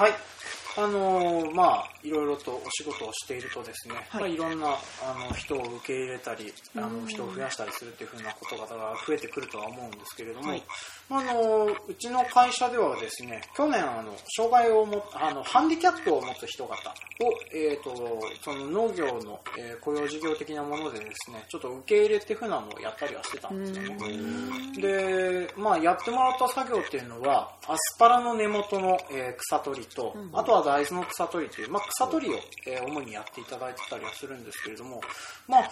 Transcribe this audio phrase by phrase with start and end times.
[0.00, 0.12] はい。
[0.78, 4.20] あのーまあいろいろとお仕事をしているとですね、はい。
[4.20, 8.66] まあ、いろんなあの人を受け入れたりあの人を増やしたりするっていうふうなことが
[9.06, 10.58] 増えてくるとは思うんですけれども、はい。
[10.60, 10.64] ま
[11.10, 16.74] ああのーうちの会社ではですね去年あの障害をもあのハンディキャップを持つ人方を、
[17.52, 24.80] えー、とその農業の、えー雇用事業的なものでですねちょっと受け入れっていうふうなのをやったりはしてたんですよね。
[24.80, 35.00] で、まあ、やってもらった作業っていうのはアスパラの根元の、えー草取りと、うんあとは大豆の草取りという、まあ、草取りを、えー主にやっていただいてたりはするんですけれども、
[35.48, 35.70] まあ、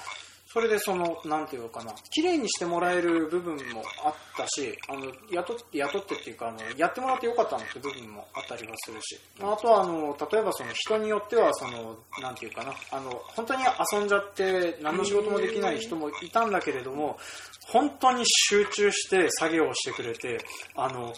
[0.50, 17.18] それでその、なんていうのかな、綺麗にしてもらえる部分もあったし、あの、雇って、雇ってっていうか、あの、やってもらってよかったなって部分もあったりはするし、あとは、あの、例えばその人によっては、その、なんていうかな、あの、本当に遊んじゃって何の仕事もできない人もいたんだけれども、
[17.66, 20.38] 本当に集中して作業をしてくれて、
[20.76, 21.12] あの、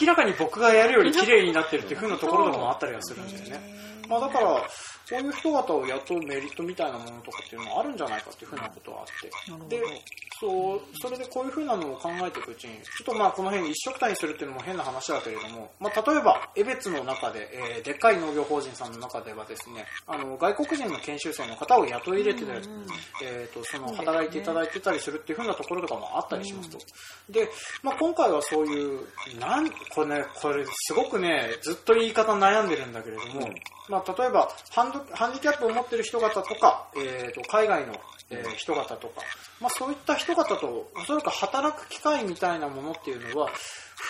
[0.00, 3.60] 明らかに僕がやるより綺麗になってるっていう風なところとかもあったりはするんですよね。
[4.08, 4.46] まあ、だから、
[5.12, 9.82] こういう人方を雇うメリットみたいなものとかっていうのもあるんじゃないかっていうふうなことはあって、で、
[10.40, 22.68] そう、それでこういうふうなのを考えていくうちに、ちょっとまあこの辺一色単にするっていうのも変な話だけれども、まあ例えば、江別の中で、えーでっかい農業法人さんの中ではですね、あの、外国人の研修生の方を雇い入れてたり、
[23.22, 26.78] えっ、と、その、働いていただいてたりするっていうふうなところとかもあったりしますと。
[27.28, 27.48] で、
[27.82, 29.00] まあ今回はそういう、
[29.38, 33.48] なん、これね、これすごくね、ずっと言い方悩んでるんだけれども、
[33.88, 37.94] まあ例えば、ハンド、ハンディキャップを持ってる人方とか、えっ、と、海外の、
[38.30, 39.22] えー人方とか、
[39.60, 43.50] まあそういった人方と、おそらく働く機会みたいなものっていうのは、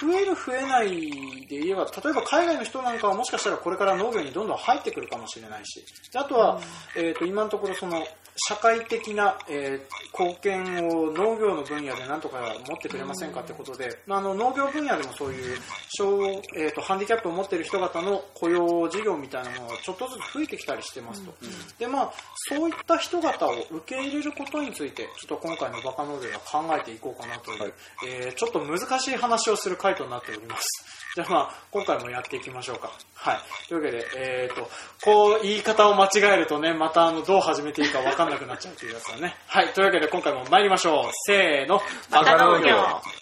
[0.00, 6.60] 増える増えないで言えば、例えば海外の人なんかはもしかしたらこれから農業にどんどん入ってくるかもしれないし、であとは、
[6.96, 15.56] えっ、と、今のところその、社会的な、えー貢献を農業の分野でなんとか持ってくれませんかってことで、まあ、あの農業分野でもそういう
[15.88, 21.32] 小、えー、とハンディキャップを持っている人方の雇用事業みたいなものがちょっとずつ増えてきたりしてますと、
[21.78, 22.12] でまあ、
[22.48, 27.72] そういった人方を受け入れることについてちょっと今回のバカ農業では考えていこうかなという、はい。
[28.06, 30.66] えーちょっと難しい話をする回となっております。
[31.14, 32.90] じゃあまあ今回もやっていきましょうか。
[33.14, 33.68] はい。
[33.68, 34.68] というわけで、えー、と
[35.04, 39.34] こう言い方を間違えるとねまたあのどう始めていいか分かんなくなっちゃうというやつだね。
[39.46, 39.72] はい。
[39.72, 41.10] というわけで今回も参りましょう。
[41.26, 41.80] せーの。
[42.10, 43.21] バカ農業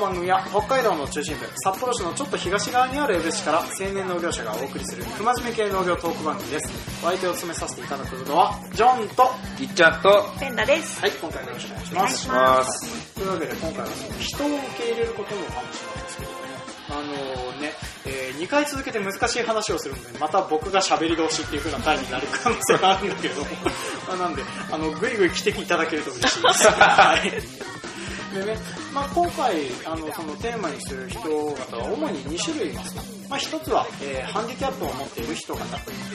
[0.00, 6.72] 番組は北海道の中心部、札幌市のちょっと東側にある江別市から青年農業者がお送りする不真面目系農業トーク番組です。
[7.04, 11.06] お相手を務めさせていただくのは、ジョンと、はいっちゃんと、ペンダです。
[11.06, 12.28] い、今回もよろしくお願いします。
[12.28, 13.14] ます。
[13.14, 16.40] というわけで今回はその人を受け入れることのお話なんですけれども、
[16.90, 16.94] あ
[17.52, 17.72] のね、
[18.06, 23.48] え2回続けて難しい話をするので、また僕が喋り通しっていう風な回になる可能性があるんだけれども、
[24.08, 26.66] まあなんで、あの、ぐいぐい来ていただけると嬉しいです。
[26.80, 27.70] はい。
[28.34, 28.56] でね、
[28.92, 32.94] まあ、今回あのそのテーマにする人方は主に2種類います、
[33.28, 35.64] まあ、1つは、えーハンディキャップを持っている人方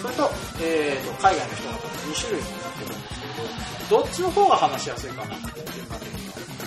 [0.02, 0.30] それと,、
[0.62, 1.80] えーと海外の人方の
[2.14, 3.22] 2種類になってるんです
[3.90, 6.15] けどどっちの方が話しやすいかなっていう感じ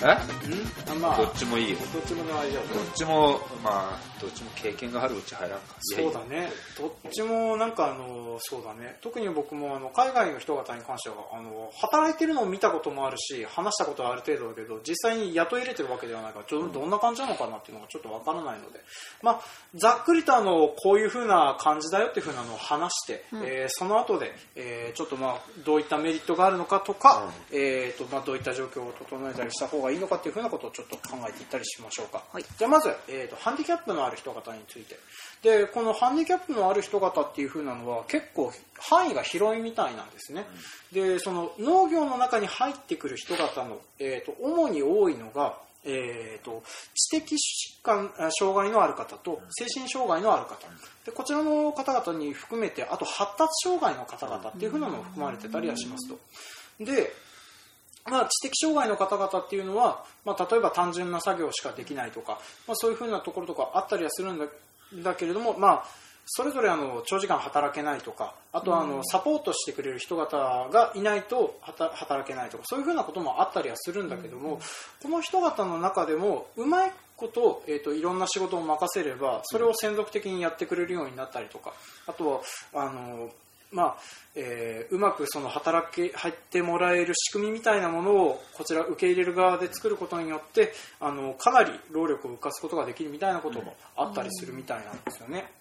[0.03, 0.05] え？
[0.05, 0.91] うん？
[0.91, 1.77] あまあどっちもいいよ。
[1.93, 2.73] どっちも大丈夫。
[2.75, 5.75] どっちも、まあ、どっちも経験があるうち入らんか。
[5.79, 6.51] そうだね。
[6.77, 8.97] どっちもなんかあのそうだね。
[9.01, 18.79] 特に僕もあの海外の人方に関してはあの働いてるのを見たこともあるし話したことはある程度だけど実際に雇い入れてるわけではないからちょっとどんな感じなのかなっていうのがちょっとわからないので、
[19.21, 19.41] まあ、
[19.75, 32.45] ざっくりとあのこういう風な感じだよっていう風なのを話して、えーその後で、えーちょっとまあどういったメリットがあるのかとか、えーとまあ、どういった状況を整えたりした方がいいのかっていう風なことをちょっと考えていったりしましょうか、はい。
[32.57, 34.97] じゃあまず、えーとハンディキャップのある人方について。
[35.41, 40.45] でこのハンディキャップのある人方っていう風なのは結構範囲が広いみたいなんですね、
[40.91, 46.61] でその農業の中に入ってくる人方の、えー、と主に多いのがえー、と
[46.93, 50.67] 知的疾患あ障害のある方と精神障害のある方。
[51.05, 56.19] でこちらの方々に含めてあと発達障害の方々っていうふうなのも含まれてたりはしますと。
[56.83, 57.13] で
[58.09, 64.45] まあ、知的障害の方々っていうのは、まあ、例えば単純な作業しかできないとか、まあ、そういうふうなところとかあったりはするんだ
[65.03, 65.85] だけれども、まあ、
[66.25, 74.59] それぞれあの長時間働けないとかあとはあのサポートしてくれる人方がいないと働働けないとかそういうふうなこともあったりはするんだけども、
[75.01, 81.73] この人方の中でもうまいこと,、えー、といろんな仕事を任せればそれを専属的にやってくれるようになったりとか
[82.07, 83.29] あとはあの
[83.71, 83.97] まあ
[84.35, 95.51] えーうまくその働き入ってもらえる仕組みみたいなものをこちら受け入れる側で作ることによってあのかなり労力を浮かすことができるみたいなこともあったりするみたいなんですよね。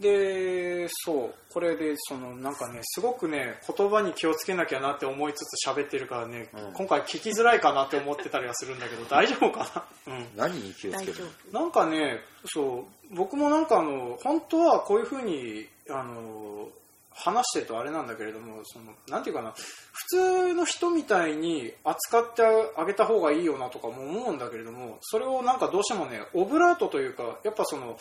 [0.00, 6.72] でそうこれでそのなんかねすごくね言葉に気をつけなきゃなって思いつつ喋ってるからね、うん。
[6.72, 11.14] 今回聞きづらいかなって思ってたりはするんだけど大丈夫かな、 うん、何に気をつける？
[11.52, 16.68] 夫なんかね、そう、僕もなんかあの、本当はこういうふうに、あの、
[17.14, 19.52] 話してるとあれなんだけれども、その、なんていうかな、
[19.92, 22.42] 普通の人みたいに扱って
[22.76, 27.98] あげた方がいいよなとかも思うんだけれども、それをなんかどうしてもね、オブラートというか、やっぱその、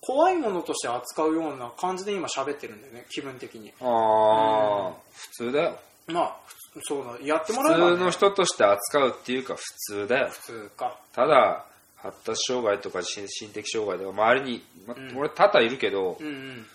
[0.00, 3.72] 怖いものとして扱うような感じで今喋ってるんだよね、気分的に。
[3.80, 6.36] ああ、普通だよまあ、
[6.74, 10.98] ふそうだ、やっても普らえば、ね、通の人として扱うっていうか普通だよ普通か。
[11.12, 11.64] ただ
[11.96, 16.66] 発達障害とか心心的障害とか周りに、まうん俺多々いるけどうんうん。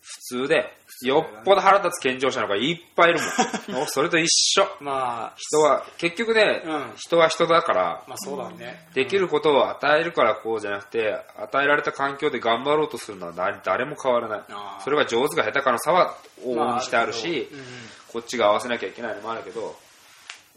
[0.00, 0.64] 普通で
[1.06, 3.26] よっぽど腹立つ健常者の方がいっぱいいるも
[3.74, 3.80] ん。
[3.82, 4.28] 俺それと一
[4.60, 4.66] 緒。
[4.80, 6.92] まあ、人は結局ね、うん。
[6.96, 8.86] 人は人だからまあそうだね。
[8.94, 14.42] できることを与えるからこうじゃなくて与えられた環境で頑張ろうとするのは誰誰も変わらない。
[14.84, 17.88] それが上手か下手かの差は往々にしてあるし、まあうんうん。
[18.12, 19.76] こっちが合わせなきゃいけないのもあるけど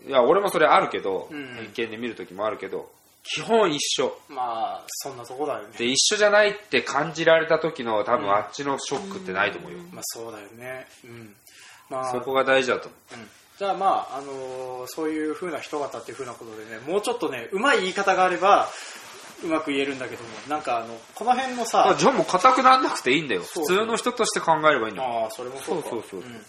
[0.05, 1.55] いや俺もそれあるけど、うん。
[1.55, 2.89] 偏見で見る時もあるけど
[3.23, 4.17] 基本一緒。
[4.29, 5.69] まあそんなとこだよね。
[5.77, 10.87] で一緒じゃないって感じられた時の多分あっちのショックってないと思うよ、まあそうだよね。
[11.05, 11.35] うん。
[11.89, 13.25] まあそこが大事だと思う。
[13.25, 13.29] ん。
[13.57, 18.67] じゃあまあ、あのーそういう風な人方っていう風なことでねもうちょっとねうまい言い方があれば
[19.43, 23.41] うまく言えるんだけどもなんかあのこの辺のうさあじゃあもう硬くなんなくていいんだよ。
[23.41, 25.23] 普通の人として考えればいいんだよ。
[25.23, 25.89] ああそれもそうか。
[25.89, 26.29] そうそうそう。
[26.29, 26.41] うん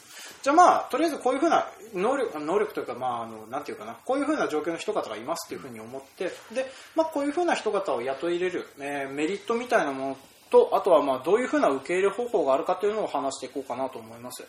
[0.45, 6.25] じゃあまあとりあえずこういう風な能力能力というかまああのなんていうかなこういう風な状況の人方がいますっていう風に思って
[6.55, 10.17] でまあこういう風な人方を雇い入れる、えーメリットみたいなもの
[10.51, 14.45] とあとはまあどういう風な受け入れ方法があるかというのを話していこうかなと思います。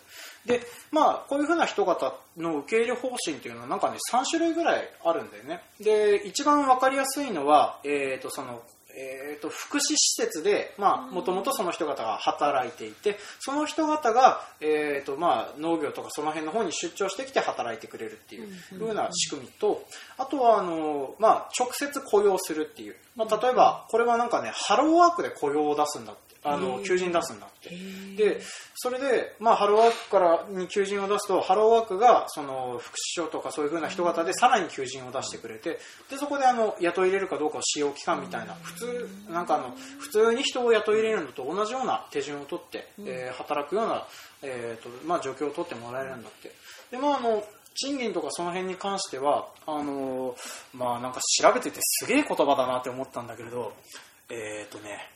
[0.45, 0.59] で
[0.91, 5.61] まあこういう風な人方の受け入れ方針っていうのはなんかね3種類ぐらいあるんだよね。
[5.79, 8.61] で一番わかりやすいのはえっ、とその
[8.97, 18.47] えー、と福祉施設でもともとその人方が働いていてその人方が、えーとまあ、農業とかその辺の方に出張してきて働いてくれるっていう
[18.79, 19.85] 風な仕組みと
[20.17, 27.69] あとはあの、まあ、直接雇用するっていう、まあ、例えばこれはなんかねハローワークで雇用を出すんだってあの求人出すんだって。
[28.15, 28.39] で
[28.75, 44.05] それで、まあ、ハローワークからに求人を出すとハローワークがその福祉所とかそういう風な人方でさらに求人を出してくれてでそこであの雇い入れるかどうかを使用期間みたいな普通なんかあの普通に人を雇い入れるのと同じような手順を取って、えー働くような、
[44.43, 46.51] えーとまあ、状況を取ってもらえるんだって。
[46.91, 47.43] で、まあ、あの
[47.75, 50.35] 賃金とかその辺に関してはあの
[50.73, 53.73] まあなんか調べててすげえ言葉だなって思ったんだけれど
[54.29, 55.14] えっ、とね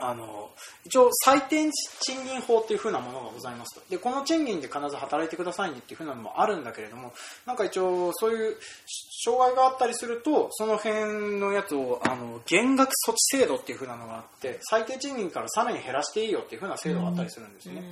[0.00, 0.50] あの
[0.84, 3.82] 一応最低賃金法っていう風なものがございますと。
[3.90, 7.12] でこの賃金で必ず働いてくださいねっていう風なのもあるんだけれども
[7.46, 8.56] なんか一応そういう
[9.24, 17.82] 障害があったりするとその辺のやつをあの減額措置制度っていう風なのがあって最低賃金からさらに減らしていいよっていう風な制度があったりするんですよね、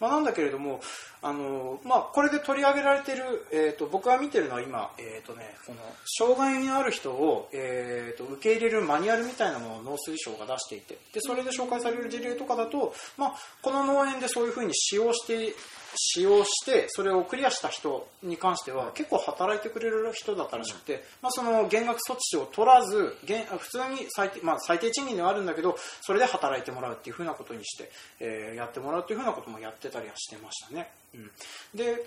[0.00, 0.80] まあ、なんだけれども
[1.22, 5.78] あの、まあ、これで取り上げられている、えー、と僕が見てるのは今、えーとね、この
[6.18, 15.54] 障害のある人を、えー、と受け入れるマニュアルみたいなものを農水省が出していてでそれで紹介される事例とかだと、まあ、この農園でそういうふうに使用して
[15.96, 23.16] 使用してそれをクリアした人に関しては結構働いてくれる人だったらしくて、まあ、その減額措置を取らず
[23.58, 27.90] 普通に最低,、まあ、最低賃金ではあるんだけどそれで働いてもらうっていうふうなことにして、
[28.20, 30.90] えーやってもらうっていうふうなこともやってたりはしてましたね。
[31.14, 31.30] うん、
[31.74, 32.04] で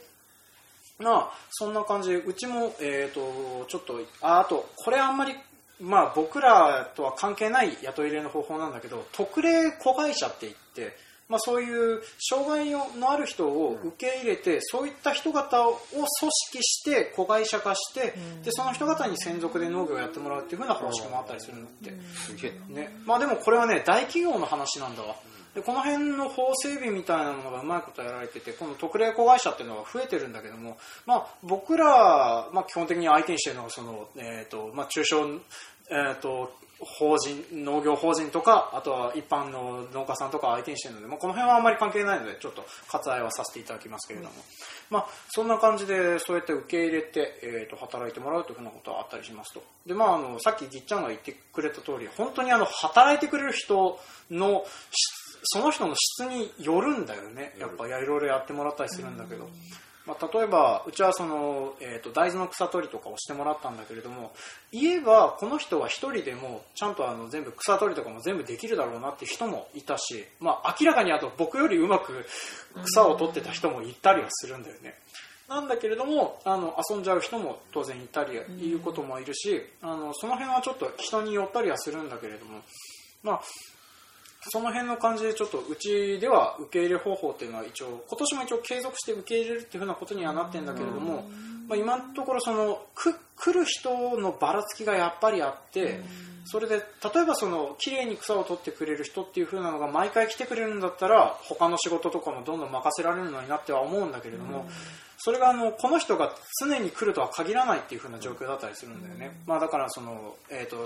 [0.99, 5.35] まあそんな感じでうちも、えー、とちょっとああとこれあんまり
[5.79, 10.97] まあ、僕らとは関係ない雇い入れの方法なんだけど特例子会社って言って、
[11.29, 22.51] まあ、そういう障害のある人を受け入れて、そういった人方を組織して子会社化して、でその人方に専属で農業をやってもらうっていう風な方式もあったりするのって、すげえ。
[22.69, 22.97] ね。
[23.05, 25.15] まあ、でもこれはね大企業の話なんだわ
[25.57, 35.25] でこの辺の法整備みたいなものがうまいことやられててこの特例子会社っていうのが増えてるんだけども、まあ、僕ら、まあ、基本的に相手にしてるのはその、えーとまあ、中小、
[35.89, 44.31] えー、と法人農業法人とかあとは一般の農家さんとか相手にしてるので、まあ、この辺はあんまり関係ないのでちょっと割愛はさせていただきますけれども、
[44.91, 49.63] まあ、そんな感じでそうやって受け入れて、えー、と働いてもらうというふうなことはあったりしますと。
[49.87, 53.99] で、まあ、あのさっきぎっちゃんが言ってくれた通り本当にあの働いてくれる人
[54.29, 55.16] の質
[55.49, 59.49] その人の質によるんだよねやっぱいろいろやってもらったりするんだけど。
[60.07, 64.31] まあ、例えばうちはその、えー、と大豆の草取りとかをしてもらったんだけれども
[64.71, 72.25] 言えばこの人は一人でもちゃんとあの全部草取りとかも全部できるだろうなって人もいたし、まあ、明らかにあと僕よりうまく
[72.85, 74.95] 草を取ってた人もいたりはするんだよね。
[75.49, 82.59] なんだけれどもあの遊んじゃう人も当然いたりいうこともいるしあのその辺はちょっと人によったりはするんだけれども
[83.23, 83.41] まあ
[84.49, 91.27] その辺の感じでちょっとうちでは受け入れ方法っていうのは一応今年も一応継続して受け入れるっていうふうなことにはなってるんだけれども、
[91.67, 96.01] まあ、今のところそのく来る人のばらつきがやっぱりあって
[96.45, 96.81] それで例
[97.21, 104.67] えばその綺麗に草を取ってくれる人っていう風なのが毎回来てくれるんだったら他の仕事とかもどんどん任せられるのになっては思うんだけれども、
[105.27, 110.77] それがあのこの人が常に来るとは限らないっていう風な状況だったりするんだよね、まあ、だからその、えーと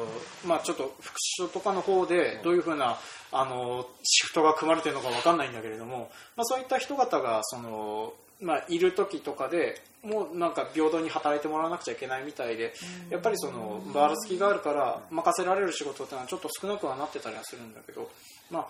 [0.47, 2.97] まあ、ちょっと副所とかの方でどういう風な
[3.31, 12.73] あのシフトが組まれてるのか分かんないんだけれども、まあ、そういった人方がその、まあ、いる時とかでもうなんか平等に働いてもらわなくちゃいけないみたいで
[13.11, 18.09] やっぱりそのばらつきがあるから任せられる仕事っていうのはちょっと少なくはなってたりはするんだけど、
[18.49, 18.67] まあ、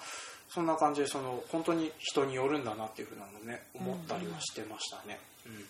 [0.53, 5.19] そんな感じでその本当に人によるんだなっていうふうなのね思ったりはしてましたね。
[5.45, 5.65] うん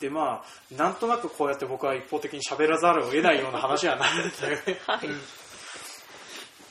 [0.00, 4.80] でまあなんとなくこうやって僕は一方的に喋らざるを得ないような話はないんだよね。
[4.86, 5.08] はい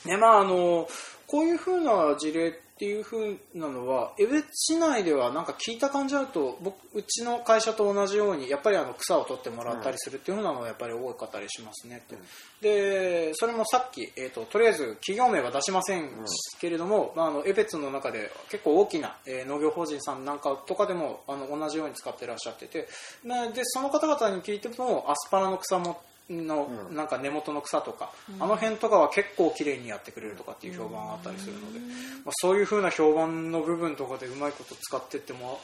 [0.08, 0.90] ねまああの
[1.28, 12.16] こういうふうな事例っていうふうなのは江別市内ではなんか聞いた感じだと僕うちの会社と同じようにやっぱりあの草を取ってもらったりするっていうふうなのはやっぱり多かったりしますねと、
[12.62, 16.10] でそれもさっき、えー、ととりあえず企業名は出しません
[16.62, 22.88] けれども、まあ、あの江別の中で結構大きな、えー農業法人さんなんかとかでもあの同じように使ってらっしゃってて。
[23.26, 26.96] まあでその方々に聞いてもアスパラの草ものうん。
[26.96, 31.80] なんか根元の草とか、あの辺とかは結構綺麗にやってくれるとかっていう評判があったりするので、
[32.24, 35.60] まあ、そういう風な評判の部分とかでうまいこと使ってっても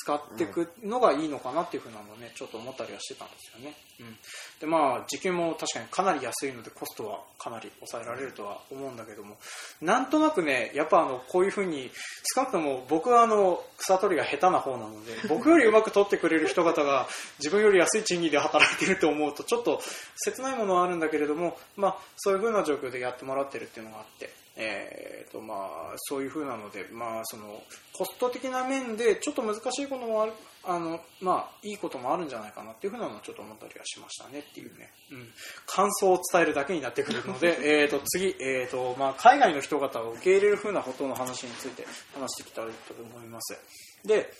[0.00, 4.16] 使っていくのがいいのかなっていう風なのをねちょっと思ったりはしてたんですよね、うん、
[4.60, 9.36] でまあ時給も確かにかなり安いのでコストはかなり抑えられるとは思うんだけども
[9.82, 11.90] なんとなくねやっぱあのこういう風に
[12.34, 17.08] 少なくとも僕はあの草取りが下手な方なので 僕よりうまく取ってくれる人方が
[17.40, 19.82] 自分より安い賃金で働いてると思うとちょっと
[20.16, 24.47] 切ないものはあるんだけれども、まあ、そういう風な状況でやってもらってるっていうのがあって。
[24.60, 27.62] えーとまあ、そういう風なので、まあ、その
[27.92, 30.32] コスト的な面でちょっと難しいこともある
[30.64, 35.28] あの、まあ、いいこともあるんじゃないかなっていう風なのをちょっと思ったりはしましたねっていうね、うん、
[35.66, 43.56] 感想を伝えるだけになってくるので えーと次、えーとまあ、海外の人方を受け入れる風なことの話について話していきたいと思います。
[44.04, 44.32] で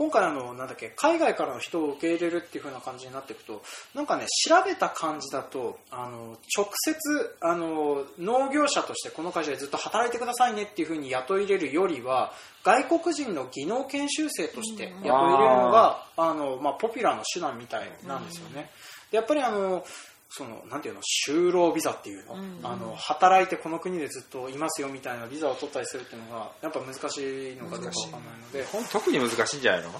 [0.00, 3.60] 今回あのなんだっけ海外からの人を受け入れるっていう風な感じになっていくと
[3.94, 12.32] なんかね調べた感じだとあの直接あの農業者としてこの会社でずっと働いてくださいねっていう風に雇い入れるよりは
[12.64, 18.70] 外国人の技能研修生として雇い入れるのがあの、まあ、ポピュラーの手段みたいなんですよね。
[19.10, 19.84] でやっぱりあの
[20.32, 22.60] そのなんていうの就労ビザっていうの,、うん。
[22.62, 29.88] あの働いてこの国でずっといますよみたいなビザを取ったりするっていうのがやっぱ難しいのかどうかわかんないので、特に難しいんじゃないの？
[29.88, 29.94] うん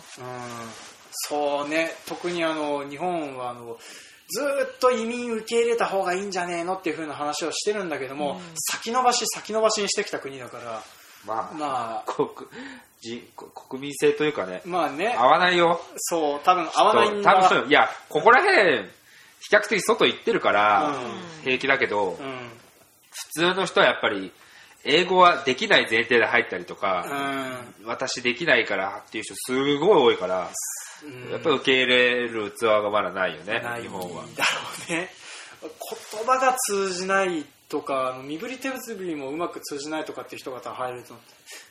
[1.12, 3.76] そうね特にあの日本はあの
[4.28, 10.82] ずーっと移民受け入れた方がいいんじゃねえのっていう風な話をしてるんだけども、先延ばし先延ばしにしてきた国だから
[11.26, 12.28] まあ、まあ国
[13.00, 14.62] 人国民性というかね。
[14.64, 15.14] まあね。
[15.18, 15.80] 合わないよ。
[15.96, 17.42] そう多分合わないんだ。
[17.42, 18.88] 多分いやここら辺
[19.40, 21.42] 比較的外行ってるからうん。
[21.44, 22.16] 平気だけど、うん。
[23.10, 24.32] 普通の人はやっぱり
[24.84, 27.04] 英語はできない前提で入ったりとか、
[27.84, 30.50] う私できないからっていう人すごい多いから、
[31.28, 31.30] ん。
[31.30, 33.82] やっぱり受け入れる器がまだないよね、ない。
[33.82, 34.24] 日本は。
[34.36, 35.10] だろうね。
[35.62, 41.14] 言葉が通じないとか身振り手振りもうまく通じないとかっていう人が入ると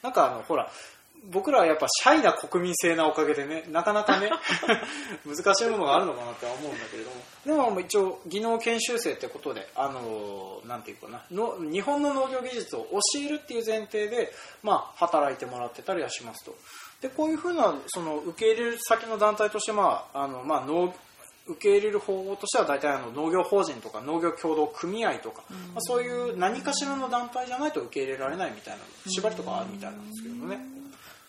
[0.01, 0.69] なんかあのほら
[1.31, 4.31] 僕らはやっぱシャイな国民性なおかげでねなかなかね
[5.25, 7.15] 難しいものがあるのかなって思うんだけれども。
[7.45, 16.55] でも一応技能研修生ってことであのなんていうかなの日本の農業技術を教えるっていう前提で、まあ、働いてもらってたりはしますと。
[17.01, 20.93] でこういうふうなその受け入れる先の団体として、まああのまあ、農
[21.47, 30.78] 受け入れる方法としては大体あの農業法人とか農業協同組合とか、まあ、そういう何かしらの団体じゃないと受け入れられないみたいな縛りとかあるみたいなんですけどもね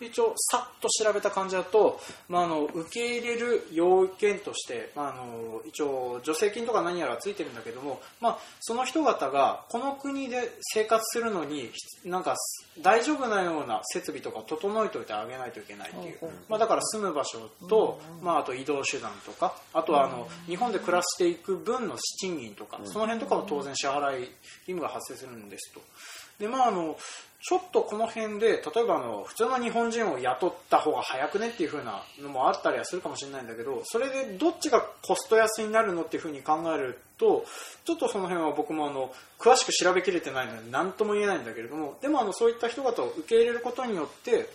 [0.01, 11.71] 一応さっと調べた感じだと、まあ、あの受け入れる要件として、まあ、あの一応助成金とか何やらついてるんだけども、まあ、その人方がこの国で生活するのに
[12.05, 12.35] なんか
[12.81, 16.17] 大丈夫なような設備とか整えておいてあげないといけないっていう、
[16.49, 24.29] まあ、だから住む場所と、まあ、あと移動手段とかあとはあの日本で暮らしていく分の賃金とかその辺とかも当然支払い義
[24.67, 25.81] 務が発生するんですと。
[26.41, 26.97] でまああの
[27.43, 37.45] ちょっとこの辺で例えばあの普通の日本人を雇った方が早くねっていう風なのもあったりはするかもしれないんだけどそれでどっちがコスト安になるのっていう風に考えると
[37.83, 44.47] ちょっとその辺は僕もあの詳しく調べきれてないので何とも言えないんだけれどもでもあのそういった人々を受け入れることによって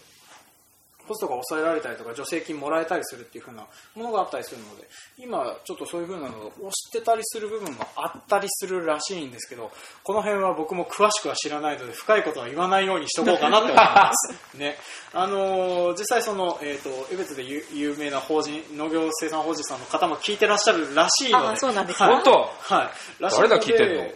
[1.07, 4.87] コストが抑えられたりとか助成金もらえたりするっていう風なものがあったりするので
[5.19, 9.71] 今ちょっとそういう風なのを知ってたりする部分があったりするらしいんですけど
[10.03, 14.35] この辺は僕も詳しくは知らないので深いことは言わないようにしとこうかなって思います。
[14.59, 14.77] ね。
[15.15, 21.49] あのー実際その、えー、と江別で有有名な法人農業生産法人さんの方も聞いてらっしゃるらしいので。
[21.49, 22.07] あそうなんですか？
[22.07, 22.15] はい。
[22.17, 22.85] 本当は
[23.21, 24.03] い、らしいので誰が聞いてんの？
[24.03, 24.11] うん、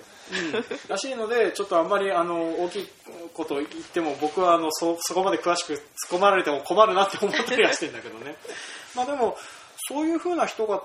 [0.89, 2.89] らしいのでちょっとあんまりあの大きい
[3.35, 5.81] こと言っても僕はあのそそこまで詳しく突っ
[6.13, 8.37] 込まれても困るなって思ったりはしてるんだけどね。
[8.95, 9.37] まあでも
[9.89, 10.77] そういうふうな人方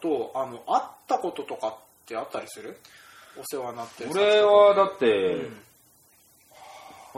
[0.00, 1.74] とあの会ったこととかっ
[2.06, 2.78] てあったりする？
[3.38, 5.62] お世話になってる俺はだって、うん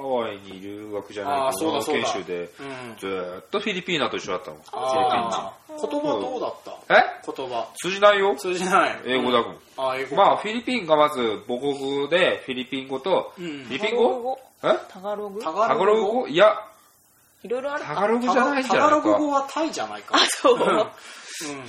[0.00, 2.48] ハワイに留学じゃないけど研修でうん。
[2.98, 5.90] ずーっとフィリピーナと一緒だったもんあー。
[5.90, 6.54] 言葉どうだっ
[6.88, 6.94] た？
[6.94, 8.34] え言葉通じないよ。
[8.36, 8.96] 通じない。
[9.06, 10.16] 英語だもん、あ英語。
[10.16, 13.44] まあフィリピンがまず母国語でフィリピン語と、うん。
[13.64, 14.38] フィリピン語？
[14.64, 14.68] え？
[14.88, 15.40] タガログ？
[15.40, 16.12] タタガログ？
[16.22, 16.54] 語いや。
[17.44, 17.94] いろいろあるか。
[17.94, 20.16] タガログじゃないんじゃタガログ語はタイじゃないか。
[20.16, 20.54] あそう。
[20.54, 20.58] うん。
[20.58, 20.66] フ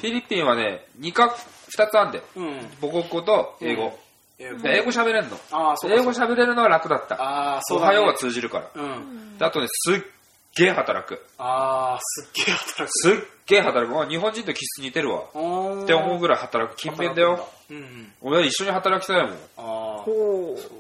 [0.01, 1.35] ィリピンはね2か
[1.77, 2.23] 2つあんだよ。
[2.81, 3.95] 母国語と英語、
[4.39, 5.37] 英語で英語喋れんの。
[5.51, 7.15] あーそうか英語喋れるのは楽だった。
[7.15, 8.69] ああそうだ、ね、おはようが通じるから。
[8.73, 9.37] うん。
[9.37, 10.01] であとねすっ
[10.55, 11.21] げえ働く。
[11.37, 12.87] ああすっげえ働く。
[12.89, 13.13] すっ
[13.45, 13.93] げえ働く。
[13.93, 15.23] まあ日本人と気質似てるわ。
[15.23, 16.77] って思うぐらい働く。
[16.77, 17.49] 勤勉だよ。
[17.69, 18.13] うんうん。
[18.21, 19.29] 俺一緒に働きたいもん。
[19.31, 19.63] フああ
[20.03, 20.78] ほう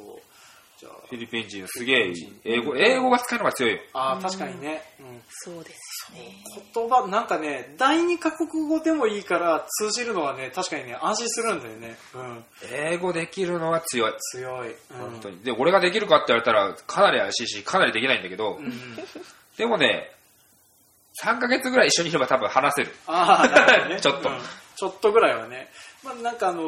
[1.09, 2.13] そうじゃィリピン人すげえ
[2.43, 3.73] 英語英語が使うのが強い。
[3.73, 6.35] よああー確かにね、うん、そうですよね
[6.73, 11.97] 言葉なんかね第二カ国語でもいいから通じるのはね確かにね安心するんだよね。
[12.15, 12.43] うん。
[12.71, 14.13] 英語できるのは強い。
[14.31, 14.75] 強い、うん、
[15.11, 15.39] 本当に。
[15.39, 18.73] で俺ができるかって言われたらかなり怪しいしかなりできないんだけど、うんうん。
[19.57, 20.11] でもね
[21.23, 22.91] 3ヶ月ぐらい一緒にいれば多分話せる。
[23.07, 23.99] ああね。
[24.01, 24.29] ちょっと。
[24.29, 24.39] うん。
[24.75, 25.67] ちょっとぐらいはね
[26.03, 26.63] まあなんかあの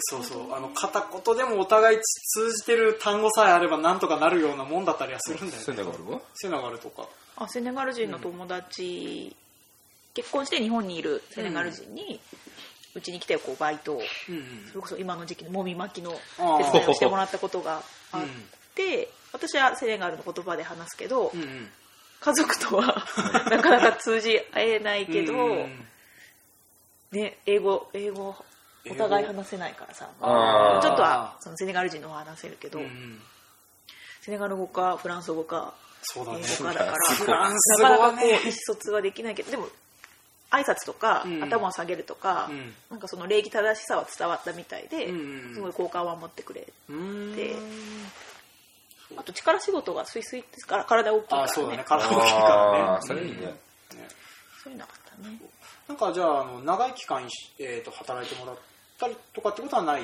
[0.00, 5.58] そうそうあの片言でもお互い通じてる単語さえあればなんとかなるようなもんだったりはするんだよね。
[5.58, 6.20] セネガルは？
[6.34, 7.08] セネガルとか。
[7.36, 9.34] あセネガル人の友達、
[10.14, 12.20] 結婚して日本にいるセネガル人に
[12.94, 14.68] うち、に来てこうバイトをうんうん。
[14.68, 17.82] それこそ今の時期のもみ巻きの手伝いをしてもらったことが
[18.12, 18.22] あっ
[18.74, 21.32] て、私はセネガルの言葉で話すけど、
[22.20, 23.04] 家族とは
[23.50, 25.86] なかなか通じ合えないけど、うんうん。
[27.12, 28.34] ね、英語英語
[28.90, 30.06] お互い話せないからさ。
[30.06, 33.18] ちょっとはそのセネガル人の方は話せるけど、うんうん。
[34.20, 36.40] セネガル語かフランス語かそうだね。
[36.44, 38.16] 英語かだからフランスな語はね。
[38.16, 39.68] かなかこう意思疎通はできないけどでも
[40.50, 41.42] 挨拶とか、うん。
[41.42, 42.74] 頭を下げるとか、うん。
[42.90, 47.36] なんかその礼儀正しさは伝わったみたいで、うんうんすごい好感は持ってくれうーん。
[47.36, 47.54] で
[49.16, 51.44] あと力仕事がスイスイってから体大きいからね。
[51.44, 51.84] あそうだね。
[51.86, 52.98] 体大きいからね。
[53.02, 53.36] それいいね。
[53.38, 53.54] うんね
[54.62, 55.38] そういうのなかったね。
[55.88, 58.58] なんかじゃああの長い期間、えー、と働いてもらっ
[59.04, 60.02] たりとかってことはない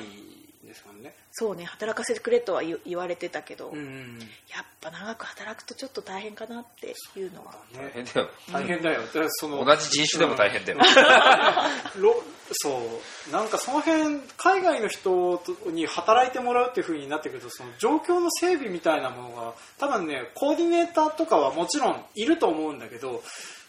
[0.65, 1.13] ですもんね。
[1.31, 4.19] そうね働かせてくれとは言言われてたけど、うん
[4.53, 7.55] やっぱ長く働くとちょっと大変かなっていうのは。
[7.73, 7.91] 大ね。
[7.93, 8.29] 変だよ。
[8.51, 10.79] 大変だよ、でその同じ人種でも大変だよ。
[11.97, 13.31] ろそう。
[13.31, 23.23] なんかその辺海外の人に働いてもらうっていう風になってくるとその状況の整備みたいなものが多分ねコーディネーターとかはもちろんいると思うんだけど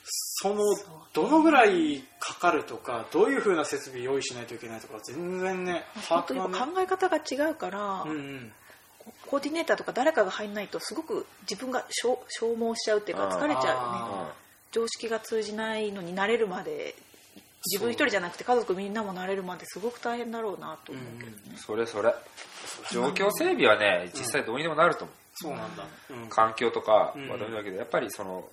[0.05, 0.61] その
[1.13, 8.53] どのぐらいかかるとかどういう風な設備用意しないといけないとか全然ね本当に考え方が違うから、うんうん。
[9.27, 13.69] コーディネーターとか誰かが入んないとすごく自分が消消耗しちゃうっていうか疲れちゃうよね。
[13.75, 14.33] あ
[14.71, 16.95] 常識が通じないのに慣れるまで
[17.67, 22.15] 自分一人じゃなくて家族みんなも慣れるまですごく大変だろうなと思うけどね、それそれ。
[22.91, 25.17] 状況整備はね実際どうにでもなると思う。
[25.35, 26.29] そうなんだ、うん。
[26.29, 27.29] 環境とかうん。
[27.29, 28.45] はどうにだけどやっぱりその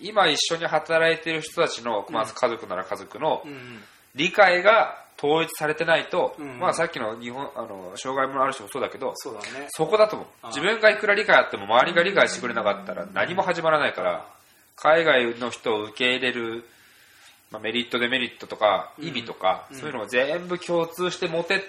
[0.00, 3.82] 今一緒に働いてる人たちのまず家族なら家族のうんうん。
[4.14, 6.58] 理解が統一されてないと、うん。
[6.58, 9.66] まあさっきの日本あの障害のある人もそうだけどそうだね。
[9.68, 10.46] そこだと思う。
[10.48, 14.26] 自分がいくら理解あっても周りが理解してくれなかったら何も始まらないから
[14.76, 16.64] 海外の人を受け入れる、
[17.50, 19.08] まあ、メリットデメリットとかうん。
[19.08, 19.76] 意味とか、うん。
[19.78, 21.62] そういうのを全部共通して持て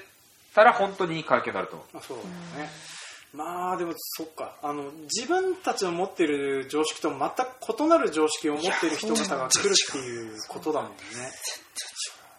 [0.56, 1.98] たら本当にいい関係になると思う。
[1.98, 2.24] あそうだ
[2.64, 2.70] ね、
[3.34, 4.56] まあでもそっか。
[4.64, 10.96] あの自分たちの持ってる常識と全く異なる常識を持ってる人方が来るっていうことだもんね。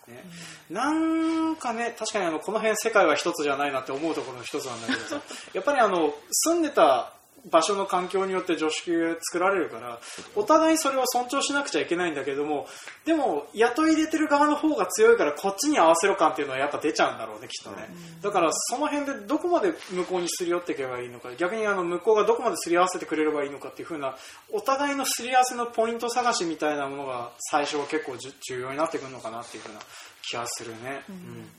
[0.08, 0.24] ね。
[0.70, 5.20] なんかね確かにあのこの辺世界は一つじゃないなって思うところの一つなんだけどさ。
[5.52, 7.12] やっぱりあの住んでた
[7.50, 9.98] 場所の環境によって常識が作られるから
[10.34, 12.66] お互いそれを尊重しなくちゃいけないんだけども
[13.04, 17.88] でも雇い入れてる側の方が強いからこっちに合わせろ感っていうのはやっぱ出ちゃうんだろうねきっとね。
[18.22, 24.16] だからその辺でどこまで向こうにすり寄っていけばいいのか逆にあの向こうがどこまですり合わせてくれればいいのかっていう風な
[24.52, 29.80] お互いのすり合わせのポイント探しみたいなものが最初は結構重要になってくるのかなっていう風な
[30.22, 31.02] 気がするね。
[31.08, 31.50] うん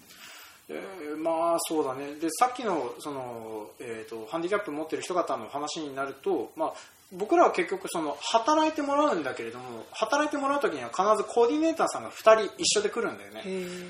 [0.69, 2.15] えーまあそうだね。
[2.15, 6.73] でさっきのその、えー、とハンディキャップ持ってる人方の話になると、まあ、
[7.11, 13.43] 僕らは結局その働いてもらうんだけれども働いてもらう時には必ずコーディネーターさんが2人一緒で来るんだよね。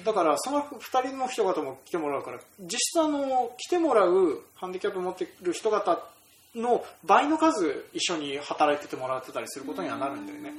[0.04, 6.00] だからその2人の人方も来てもらうから実質あの来てもらうハンディキャップ持ってる人方
[6.56, 10.54] の倍の数一緒に働いててもらってたりすることにはなるんだよね。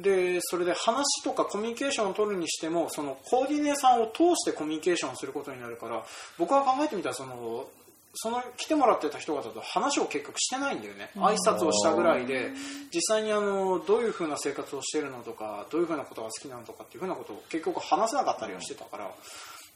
[0.00, 6.02] でそれで話とかコミュニケーションを取るにしてもそのコーディネーさんを通してコミュニケーションをすることになるから
[6.38, 7.66] 僕は考えてみたらその
[8.14, 11.10] その来てもらってた人方と話を結局してないんだよね。
[11.16, 12.52] 挨拶をしたぐらいで
[12.92, 19.10] 実際にあのどういう風な生活をしてるのとかどういう風なことが好きなのとかっていう風なことを結局話せなかったりはしてたから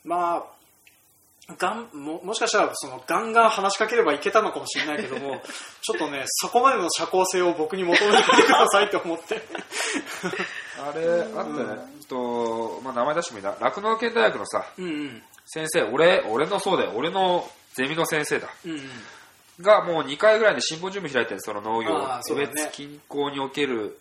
[0.05, 0.45] まあ
[1.57, 5.41] がんももしかしたらそのガンガン話しかければいけたのかもしれないけども
[5.83, 9.41] ちょっとねそこまでの社交性を僕に求めてくださいって思って
[10.81, 11.83] あれ、あったよね。
[12.01, 13.57] えっと、まあ、名前出してもいいな。
[13.61, 16.93] 酪農研大学のさ、うんうん先生、俺、俺のそうだよ。
[16.95, 18.49] 俺のゼミの先生だ。
[18.65, 18.91] うんうん
[19.61, 23.99] が、もう2回ぐらいでシンポジウム開いてるその農業ね江別近郊における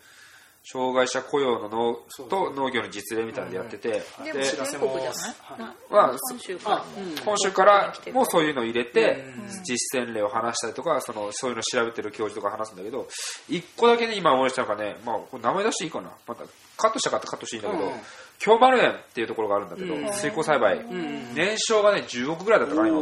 [0.70, 2.00] 障害者雇用の農
[2.30, 3.90] と農業の実例みたいなのでやってて、
[4.24, 5.36] でもで全国じゃない？
[5.40, 5.60] はい。
[5.60, 7.92] なまあ今週から。
[7.92, 9.64] からもそういうのを入れてうん。
[9.64, 13.08] 実践例を話したりとかそのそういうのを調べてる教授とか話すんだけど
[13.50, 16.10] 一個だけね今思い出したのがね、まあ、これ名前出していいかな？
[16.28, 16.44] また
[16.78, 17.92] カットしたかったらカットしていいんだけど、うん。
[18.40, 20.14] 京丸園っていうところがあるんだけど、うん。
[20.14, 21.34] 水耕栽培、ん。
[21.34, 23.00] 年商がね10億ぐらいだったかな今。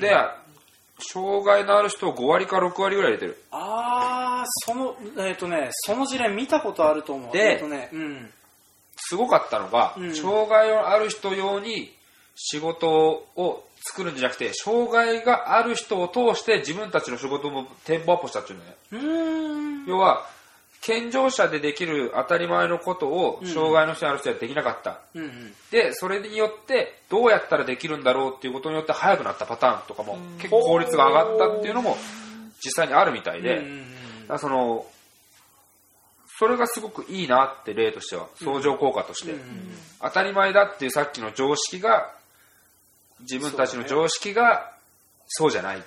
[0.00, 0.14] で
[1.00, 3.42] 障害のある人を5割か6割ぐらい入れてる。
[3.50, 7.32] ああそのえっ、とねその事例見たことあると思う。
[7.32, 8.30] でえっとねうん。
[8.96, 10.14] すごかったのが、うん。
[10.14, 11.92] 障害のある人用に
[12.34, 12.90] 仕事
[13.36, 18.76] を作るんじゃなくて障害がある人を通して自分たちの仕事もテンポアップしたっていうのね。
[18.92, 19.86] うーん。
[19.86, 20.26] 要は
[20.80, 23.48] 健常者でできる当たり前のことをうん。
[23.48, 25.54] 障害の人にある人はできなかった、うんうん。
[25.70, 31.96] でそれによってどうやったらできるんだろうっていうことによって早くなったパターンとかも結構効率が上がったっていうのも
[32.64, 34.86] 実際にあるみたいで、うその
[36.38, 39.40] それがすごくいいなって例としては相乗効果として、うん
[40.00, 42.12] 当たり前だっていうさっきの常識が
[43.20, 44.70] 自分たちの常識が
[45.26, 45.82] そうじゃない。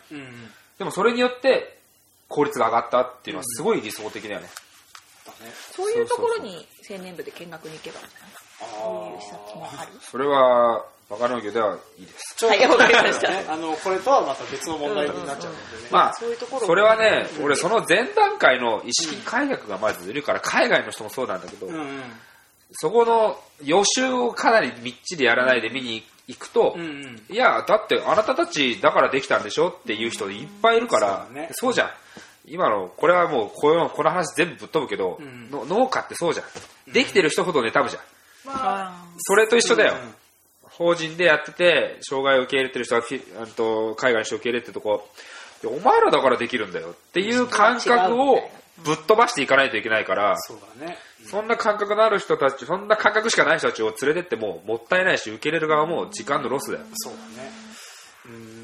[0.77, 1.79] でもそれによって
[2.27, 4.49] 効率が上がったっていうのはすごい理想的だよね
[5.71, 8.29] そういうところに青年部で見学に行けばいいんじゃない
[8.59, 12.35] そういう施策もありそれはバカ農業ではいいです。
[12.37, 13.29] ちょっとはいわかりました。
[13.29, 22.19] ね あのこれとはまた別の問題になっちゃうのでね、まあそういうところそれはね俺その前段階の意識改革がまずいるから海外の人もそうなんだけど、うんうん。
[22.73, 27.25] そこの予習をかなりみっちりやらないで見に行くと、うんうん。
[27.29, 31.49] いや、だってあなたたちだからできたんでしょっていう人いっぱいいるから、そうだね。
[31.51, 31.91] そうじゃん。
[32.45, 35.51] 今の、これはもうこの、この話全部ぶっ飛ぶけど、うん。
[35.51, 36.93] の農家ってそうじゃん。
[36.93, 38.03] できてる人ほど妬むじゃん。
[38.47, 39.93] あそれと一緒だよ。
[39.93, 40.21] うん
[40.81, 43.03] 法人でやってて、障害を受け入れてる人が
[43.43, 45.07] あと海外の人を受け入れてるとこ、
[45.65, 48.49] お前らだからできるんだよっていう感覚を
[48.83, 50.97] ぶっ飛ばしていかないといけないから、そうだね。
[51.29, 56.85] そんな感覚のある人たち、そんな感覚しかない人たちを連れてってももったいないし、受け入れる側も時間のロスだよ。
[56.95, 57.51] そうだね。
[58.25, 58.60] うーん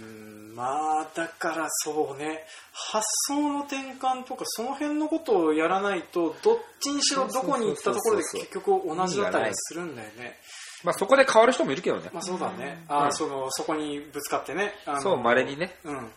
[0.57, 2.43] まあだからそうね。
[2.73, 10.35] 発想の転換とかその辺のことをやらないとどっちにしろどこに行ったところで結局同じだったりするんだよね。
[10.83, 12.09] まあそこで変わる人もいるけどね。
[12.11, 14.73] まあそうだね、あうそのそこにぶつかってね。
[14.87, 15.75] あのそう、稀にね。
[15.83, 16.11] うん。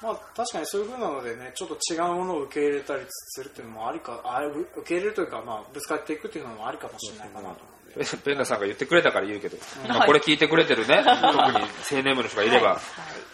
[0.00, 7.81] まあ、確かにそういう風なのでねちょっと違うものを受け入れたりするっていうのもありかあ受け入れるというか、まあ、ぶつかっていくっていうのもありかもしれないかなと思う
[8.24, 12.80] ペンダさんが言ってくれたから言うけど、まあこれ聞いてくれてるね、特に青年部の人がいれば、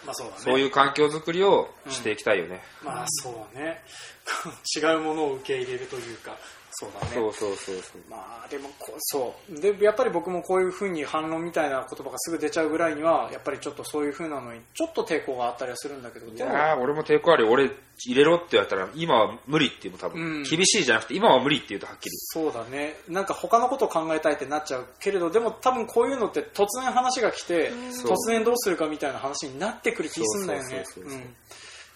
[0.05, 0.43] まあそうだね。
[0.43, 2.63] そういう環境づくりをしていきたいよね。
[2.83, 3.83] まあそうね。
[4.77, 6.37] 違うものを受け入れるというか
[6.81, 7.13] そうだね。
[7.15, 8.11] そうそうそうそう。
[8.11, 9.61] まあでもこそう。
[9.61, 16.29] でやっぱり僕もこういうふうに反論みたいな言葉がすぐ出ちゃうぐらいにはやっぱりちょっとそういうふうなのにちょっと抵抗があったりはするんだけど。
[16.29, 17.47] いでもやー俺も抵抗ある。
[17.47, 17.51] よ。
[17.51, 17.71] 俺
[18.07, 20.43] 入れろって言われたら、今は無理って言うも多分、うん。
[20.45, 22.11] 厳しいじゃなくて、今は無理って言うとはっきり。
[22.13, 22.95] そうだね。
[23.09, 30.85] なんか他のことを考えたいってなっちゃうけれどでも多分こういうのって突然話が来てそう突然どうするかみたいな話になってくる気すんだよね。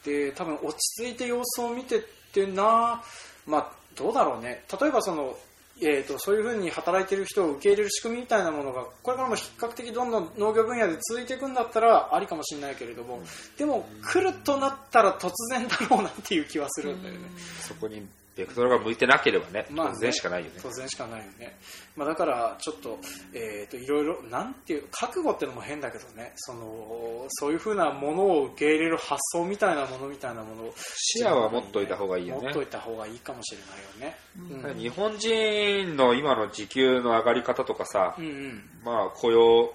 [0.05, 2.01] で多分落ち着いて様子を見てっ
[2.33, 3.03] てな
[3.47, 4.65] まあどうだろうね。
[4.81, 5.37] 例えばその
[5.81, 13.21] えー、とそういうふうに働いてる人を受け入れる仕組みみたいなものがこれからも比較的どんどん農業分野で続いていくんだったらありかもしれないけれども、
[13.57, 17.21] でも来るとなったら突然だろうなっていう気はするんだよね。
[17.67, 19.93] そこにベクトルが向いてなければね、まあね。
[19.95, 20.61] 当然しかないよね。
[20.63, 21.57] 当然しかないよね、
[21.97, 22.99] まあ、だからちょっと,、
[23.35, 26.33] えー、といろいろなんていう覚悟ってのも変だけどね。
[26.37, 32.45] そのそういうふうなものを受け入れる発想みたいなものみたいなものを視野は持っといた方がいいよね。
[32.45, 34.81] 持っといた方がいいかもしれないよね、うん。
[34.81, 38.71] 日本人の今の時給の上がり方とかさ、うんうん。
[38.83, 39.75] まあ雇用、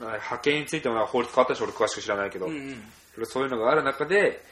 [0.00, 2.52] な派遣についても法律変わったし俺詳しく知らないけど、うん
[3.16, 3.26] うん。
[3.26, 4.42] そういうのがある中で、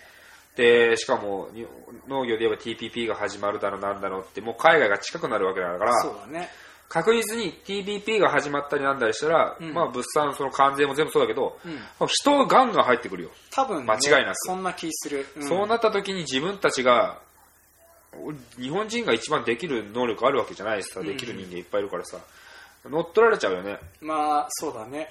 [0.57, 1.67] で、しかもに
[2.09, 6.51] 農業で言えば TPP が始まるだのなんだのって、もう海外が近くなるわけだから、そうだね。
[6.93, 9.73] 確実に TPP が始まったりなんだりしたら、うん。
[9.73, 12.07] まあ物産、その関税も全部そうだけど、うん。
[12.07, 13.31] 人がガンガン入ってくるよ。
[13.51, 14.37] 多分、ね、間違いなく。
[14.47, 15.43] そんな気する、ん。
[15.43, 17.23] そうなった時に自分たちが、
[18.61, 21.07] 日本人が一番できる能力あるわけじゃないしさ、うん。
[21.07, 22.19] できる人間いっぱいいるからさ、
[22.85, 23.79] 乗っ取られちゃうよね。
[24.03, 25.09] まあそうだね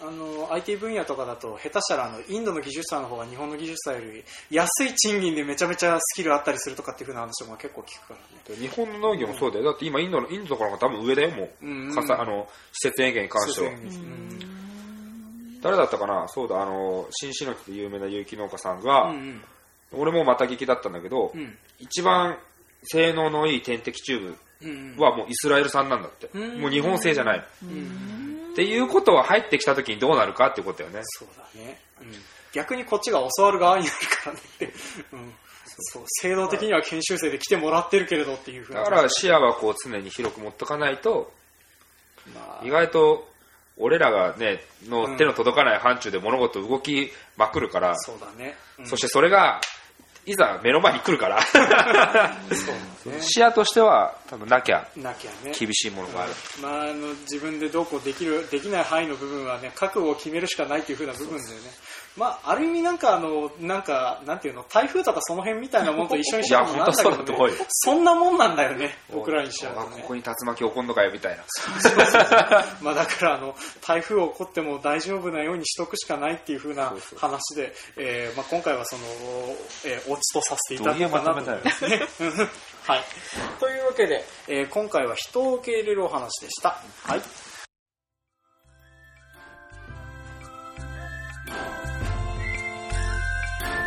[0.00, 8.20] あの IT 分野とかだと下手したらあのインドの技術者の方が日本の技術者より安い賃金でめちゃめちゃスキルあったりするとかっていう風な話も結構聞くから
[8.54, 9.64] ね日本の農業もそうだよ。
[9.64, 11.66] だって今インドの、インドとかの方が多分上だよ、もう。
[11.66, 13.70] うんうんあの、施設園芸に関しては。
[13.70, 14.38] うん
[15.60, 16.28] 誰だったかな？
[16.28, 19.42] そうだ、あの、新篠木で有名な有機農家さんが、うん
[19.90, 22.38] 俺もまた聞きだったんだけど、うん一番
[22.84, 24.36] 性能のいい点滴チューうんブ
[24.98, 26.30] はもうイスラエル産なんだって。
[26.34, 26.60] うん。
[26.60, 27.46] もう日本製じゃない。
[27.62, 28.50] うん。
[28.52, 31.00] っていうことは入ってきた時にどうなるかっていうことだよね。
[31.04, 32.08] そうだね、うん、
[32.52, 34.66] 逆にこっちが教わる側になるからねって、
[35.12, 35.16] う。
[35.16, 38.82] ん、そう性能的には研修生で来てもらってるけれどっていうふうな。
[38.82, 41.32] だから視野はこう常に広く持っとかないと、
[42.34, 42.66] まあ。
[42.66, 43.28] 意外と
[43.76, 48.86] 俺らがね、うんの手の届かない範疇で物事動きまくるから、そうだね、うん。
[48.86, 49.60] そしてそれが、
[50.28, 52.34] いざ目の前に来るから、そうだ
[53.06, 53.22] ね。
[53.22, 55.54] 視野としては多分なきゃなきゃね。
[55.58, 56.32] 厳しいものがある。
[56.60, 61.70] まあ、あの自分でどうこうできるできない範囲の部分はね覚悟を決めるしかないというふうな部分だよね
[62.18, 71.44] まあある意味なんかあのなんかなんていうの台風とかその辺みたいなものと一緒にしちゃうのもなんだけどねそんなもんなんだよね僕らにしちゃうとあねここに竜巻起こんのかよみたいな。
[72.82, 79.02] まあだからあの台風起こっても大丈夫なようにしとくしかないっていう風なそうそう話で、えーまあ、今回はその、
[79.86, 82.00] えーオチとさせていただこうかなと思いますね。
[82.86, 83.04] はい。
[83.60, 86.80] というわけで、えー今回は人を受け入れるお話でした。
[87.04, 87.22] はい。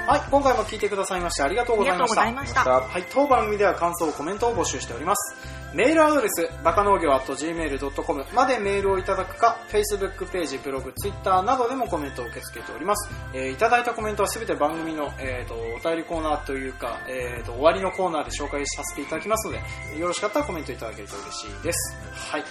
[0.08, 2.62] はい、今回も聞いてくださいましてありがとうごございました。
[2.62, 2.82] した。
[2.82, 5.36] はい、当番組では感想、コメントを募集しております。
[5.74, 13.12] メールアドレス、バカ農業 .gmail.com までメールをいただくか、Facebook ページ、ブログ、Twitter などでもコメントを受け付けております。
[13.34, 21.96] えーいただいたコメントはすべて番組の、えー、とお便りコーナーというか、えー、と終わりのコーナーで紹介させていただきますので、よろしかったらコメントいただけると嬉しいです。
[22.32, 22.44] はい。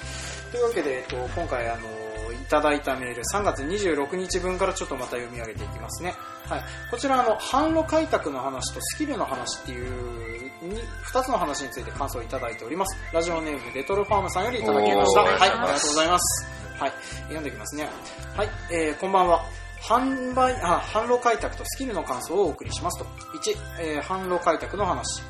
[0.53, 6.15] というわけで、えっと、今回、あの、いただいたメール、3月26日分からちょっとまた読み上げていきますね。
[6.49, 6.63] はい。
[6.91, 10.81] こちら、あの、販路開拓の話とスキルの話っていう、に、
[11.13, 12.99] 2つの話について感想をいただいております。
[13.13, 15.21] ラジオネーム、レトロファームさんよりいただきました。
[15.23, 16.47] はい、ありがとうございます。
[16.79, 16.93] はい。
[17.23, 17.89] 読んでいきますね。
[18.37, 19.45] はい、えー、こんばんは。
[19.81, 23.05] 販売、あ、販路開拓とスキルの感想をお送りしますと。
[23.05, 25.23] 1、えー販路開拓の話。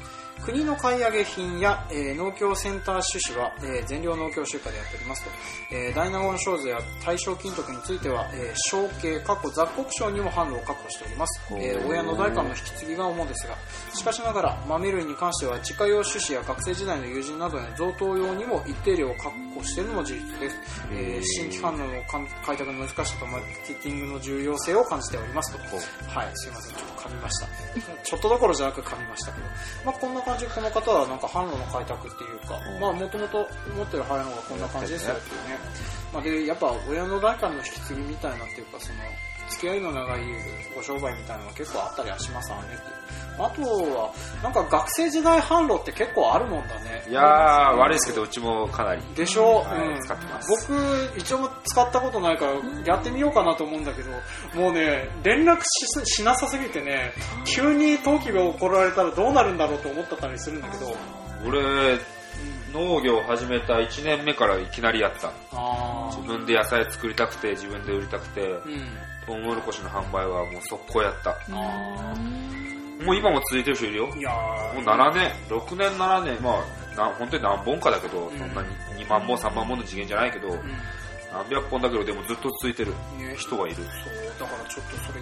[0.45, 5.31] 国の買い上げ品や、えー農協センター種子は、えー全量農協集荷でやっておりますと、
[5.73, 11.41] えー、大納言商税や対象金徳については、えー、承継、過去雑穀賞にも販路を確保しております。
[11.53, 13.57] えー親の代間の引き継ぎが主ですが、
[13.95, 20.57] しかしながら豆類に関しては自家用種子や学生時代の友人などへの贈答用にも一定量を確保しているのも事実です。
[20.93, 22.03] えー新規販路の
[22.45, 25.59] 開拓の難しさとマーケティングの重要性を感じておりますと。
[26.09, 27.47] はい、すいません、ちょっと噛みました。
[28.05, 29.47] ちょっとどころじゃなく噛みましたけど。
[29.85, 35.59] まあこんな感じでこの方はなんか販路の開拓っていうか、もともと持ってる販路がこんな感じですよっていうね。
[36.13, 38.99] まあで、やっぱ親の代からの引き継ぎみたいなっていうか、その、
[39.51, 40.23] 付き合いの長い
[40.75, 42.81] ご商売みたいなのが結構あったりはしますわねっていう。
[43.47, 47.05] あとは、なんか学生時代販路って結構あるもんだね。
[47.09, 49.03] いやー、悪いですけど、うちもかなり。
[49.15, 50.01] でしょ、はいうん。
[50.01, 50.69] 使ってます。
[50.69, 52.53] 僕一応も使ったことないから
[52.85, 54.11] やってみようかなと思うんだけど
[54.55, 57.13] もうね連絡ししなさすぎてね
[57.45, 60.97] 急に登記が起こられたらどうなるんだろうと思ってたりするんだけど、
[61.47, 61.99] 俺、
[62.73, 65.33] 農業を始めた1年目からいきなりやった。
[65.53, 68.87] あ自分で野菜作りたくて、自分で売りたくて、うん。
[69.27, 71.37] トウモロコシの販売はもう速攻やった。
[73.01, 74.07] あもう今も続いてる人いるよ。
[74.09, 74.79] もいやー。
[74.81, 78.39] う7年、6年、7年、まあ、な本当に何本かだけど、うん。
[78.39, 78.69] そんなに
[79.05, 80.61] 2万本、3万本の次元じゃないけど、うん
[81.33, 83.35] 何百本だけどでもずっと続いてるね。
[83.37, 83.77] 人がいる。
[83.77, 83.85] そう。
[84.41, 85.21] だからちょっとそれ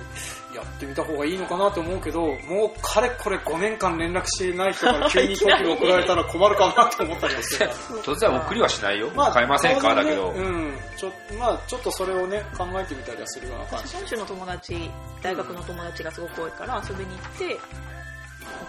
[0.56, 9.94] やってみた方がいいのかなと思うけどもうかれこれ5年間連絡してない人から急に特技送られたら困るかなと思ったりはしてた突然送りはしないよ、買いませんか？
[9.94, 10.72] ねだけど、うん。
[10.96, 14.90] ちょまあちょっとそれをね考えてみたりはするような感じ本州の友達
[15.22, 17.58] 大学の友達がすごく多いから遊びに行って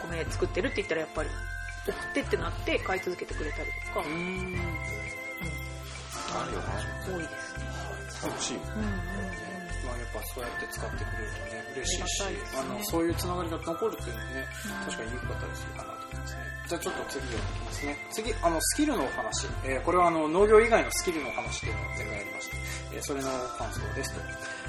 [0.03, 1.29] お米作ってるって言ったらやっぱり
[1.87, 4.55] 送ってってなって買い続けてくれたりとか、うーん
[6.35, 6.61] あるよ
[7.07, 8.57] 多いですね、楽しい。
[8.57, 8.89] うんうん
[9.87, 12.23] まあ、やっぱそうやって使ってくれるとね嬉しいし
[12.59, 14.45] あのそういうつながりが残るっていうのもね
[14.85, 16.39] 確かに良かったりするかなと思いますね。
[16.67, 17.97] じゃあちょっと次読んでいきますね。
[18.11, 22.57] 次あのスキルのお話、えーこれはあの農業以外のスキルのお話っていうのを前回やりまして、
[22.93, 24.21] えーそれの感想ですと、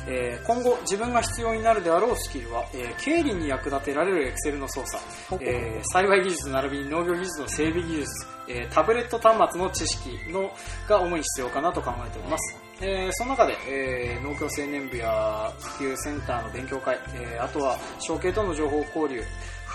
[0.07, 10.50] えー今後自分が必要になるであろうスキルは、えー経理に役立てられるエクセルの操作、えー栽培技術並びに農業技術の整備技術、えータブレット端末の知識の
[10.88, 12.56] が主に必要かなと考えております。
[12.82, 19.22] えーその中で、えー農協青年部や普及センターの勉強会、えーあとは承継との情報交流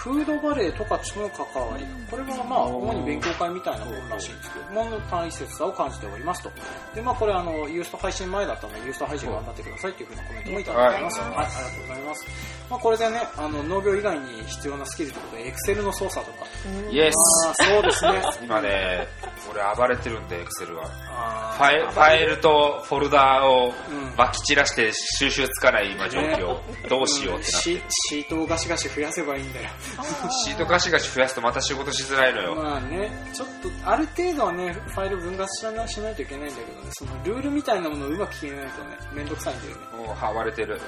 [0.05, 6.43] フードバレーとかとの関わりこれはまあ主に勉強会みたいなものらしいんですけどもの大切さを感じております。
[6.43, 6.51] と
[6.93, 11.33] でまあこれあのユースト配信前だったのでユースト配信頑張ってくださいっていうふうなコメントもいただいております、ははい。
[11.33, 12.25] い、ありがとうございます、
[12.69, 16.45] まあ、これでねあの農業以外に必要なスキルってことでエクセルの操作とか。
[16.91, 17.63] イエス。
[17.65, 18.21] そうですね。
[18.45, 19.07] 今ね
[19.49, 20.83] 俺暴れてるんでエクセルは。
[21.09, 24.09] あファイルとフォルダーをうん。
[24.09, 26.59] 撒き散らして収集つかない今状況。
[26.87, 29.69] どうしようってなってシシートをガシガシ増やせばいいんだよ
[30.45, 32.55] シートガシガシ増やすとまた仕事しづらいのよ。
[32.55, 40.07] まあね、ちょっと、ある程度はね、ファイル分割しなしないといけないんだけどね、そのルールみたいなものをうまく決めないとね、めんどくさいんだよね。
[40.07, 40.79] もう暴れてる。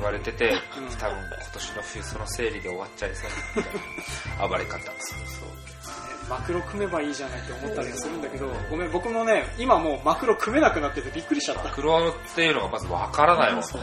[0.00, 0.96] 暴れててうん。
[0.96, 4.78] 多分今年の冬その整理で終わっちゃいそうな 暴れ方。
[4.78, 5.48] そう。
[5.48, 5.64] ね
[6.28, 11.70] マクロ組めばいいじゃないって思ったりはするんだけど、ごめん、僕もね、今もうマクロ組めなくなっててびっくりしちゃった。
[11.70, 13.66] 黒っていうのがまずわからないもんね。
[13.66, 13.82] そう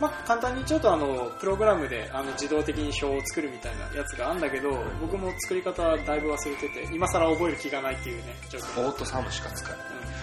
[0.00, 8.86] まあ、簡単にちょっとあの、プログラムであの自動的に表を作るみたいなやつがあるんだけど、僕も作り方だいぶ忘れてて、今更覚える気がないっていうね、状況。
[8.88, 9.76] オートサムしか使え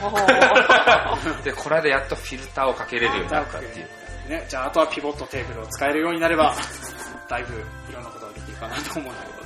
[0.08, 0.13] うん。
[0.13, 0.22] な
[1.40, 3.88] いでこれでやっとフィルターをかけれるようになったっていう。
[4.28, 6.54] ね、じゃああとはピボットテーブルを使えるようになれば
[7.30, 7.54] だいぶ
[7.90, 9.37] いろんなことができるかなと思うんだけど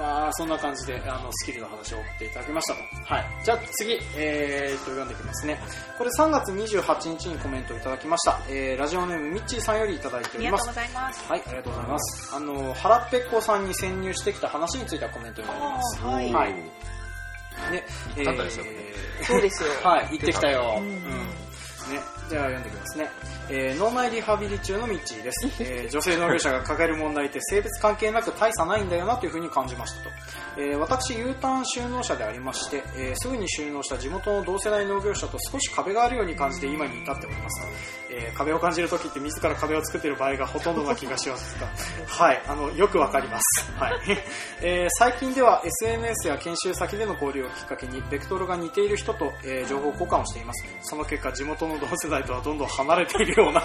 [0.00, 2.80] まあそんな感じであのスキルの話を送っていただきましたと。
[3.14, 3.24] はい。
[3.44, 5.60] じゃあ次えー、っと読んでいきますね。
[5.98, 10.70] これ3月28日にコメントをいただきました、えー、ラジオネームミッチーさんよりいただいております。
[10.70, 11.28] ありがとうございます。
[11.28, 12.34] はい、ありがとうございます。
[12.34, 16.00] あの、腹っぺっこさんに潜入してきた話についてはコメントになります。
[16.00, 16.32] はい。
[16.32, 16.54] はい。
[16.54, 17.84] ね、
[18.16, 18.90] 行ったんですよえー
[19.24, 19.68] そうですよ。
[19.84, 20.76] はい、行ってきたよ。
[20.78, 20.86] うん。
[20.86, 20.94] うん。
[20.94, 23.10] ね、じゃあ読んでいきますね。
[23.50, 30.10] えー脳内リハビリ中のミッチーです、えー女性農業者が抱える問題って性別関係なく大差ないんだよなというふうに感じましたと、
[30.56, 37.66] えー私 U ターン収納者でありまして、えーすぐに収納した地元の同世代農業者と少し壁があるように感じて今に至っております、
[38.10, 41.66] えー壁を感じる時って自ら壁を作っている場合がほとんどな気がしますが
[42.06, 43.92] はいあのよくわかります、はい。
[44.62, 50.64] えー最近では SNS や研修先での交流をきっかけにベクトルが似ている人と、えー情報交換をしています。
[50.82, 53.62] その結果地元の同世代とはどんどん離れているような。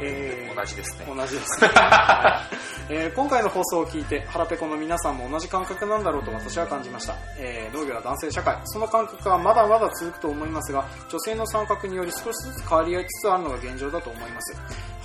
[0.00, 1.06] えー同じですね。
[1.06, 2.48] 同じですね、は
[2.90, 2.92] い。
[2.94, 8.56] えー今回の放送を聞いて腹ペコの皆さんも同じ感覚なんだろうと私は感じました、えー農業は男性社会。
[8.64, 14.56] その感覚はまだまだ続くと思いますが女性の参画により少しずつ変わり合いつつあるのが現状だと思います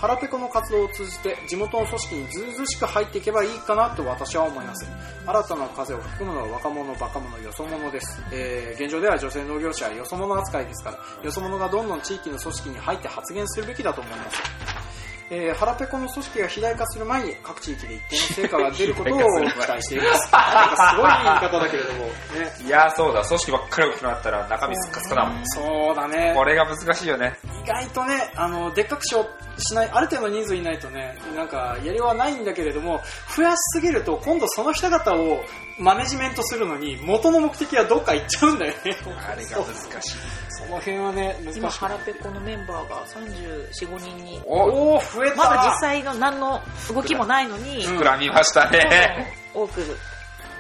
[0.02, 4.90] 腹ペコの活動を通じて地元の組織にずうずしく入っていけばいいかなと私は思います。
[5.28, 14.91] 新たな風を吹くのは若者バカ者よそ者です、えー現状では女性農業者はよそ者扱いですからよそ者がどんどん地域の組織に入って発言するべきだと思います。
[15.34, 19.18] えー、腹ペコの組織が肥大化する前に各地域で一定の成果が出ることを
[19.50, 20.32] 期待しています。
[20.34, 22.12] なんかすごい言い方だけれども、ね。
[22.68, 26.34] いやそうだ組織ばっかり大きくなったら中身スカスカだもんそうだね。
[26.36, 29.22] これが難しいよね意外とね、あの、でっかくしよ
[29.58, 33.02] うしない、ある程度の人数いないとね、なんか、やりようはないんだけれども、
[33.34, 35.46] 増やしすぎると、今度その人方を
[35.82, 38.96] マネジメントするのに、元の目的はどっか行っちゃうんだよね。
[39.28, 40.18] あれが難しい。
[40.50, 41.60] その辺はね、難しい。
[41.60, 45.36] 今腹ペコのメンバーが345人におおー、増えた。
[45.36, 46.62] まだ実際の何の
[46.94, 49.34] 動きもないのに、うん膨らみましたね。
[49.54, 49.82] 多く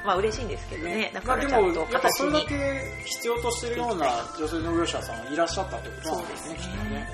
[0.04, 1.12] まあ嬉しいんですけどね。
[1.14, 2.58] だまあでも、からちゃんとやっぱそれだ形に。
[2.58, 4.08] け必要としてるような
[4.40, 7.08] 女性農業者さんいらっしゃったってことなんですね、きっとね。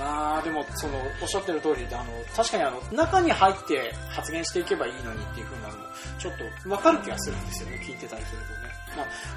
[0.00, 5.84] まあでも、その、おっしゃってる通りで、あの、確かにあの、中に入って発言していけばいいのにっていうふうなのも、
[6.18, 8.59] ちょっと分かる気がするんですよね、聞いてたりすると。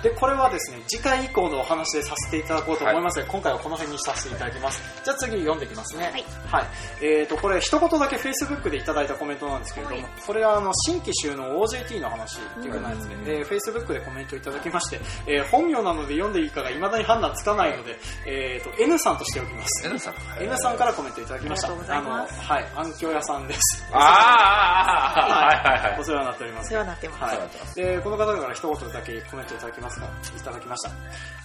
[0.02, 4.82] でこれはですね次回以降のお話でさせていただこうと思いますので、今回はこの辺にさせていただきます。
[5.04, 6.12] じゃあ次読んでいきますね。
[6.52, 6.66] はい、
[7.02, 10.12] えー、とこれ一言だけ Facebook でいただいたコメントなんですけれども、はい。
[10.26, 19.88] これはあの新規収納 OJT の話っていうやつで、えー Facebook でコメントいただきまして、えー本名なので読んでいいかが未だに判断つかないので、えー、と N さんとしておきます。
[19.88, 20.14] N さん。
[20.40, 21.68] N さんからコメントいただきました。
[21.68, 22.34] ありがとうございます。
[22.34, 23.60] あのはい暗渠屋さんです。
[23.92, 24.02] あー。
[24.02, 25.58] あはい。
[25.58, 25.92] はい。
[25.92, 26.68] はいお世話になっております。
[26.68, 27.76] お世話になってます、はい。
[27.76, 30.10] でこの方から一言だけコメントいただきますがい
[30.44, 30.92] ただきました。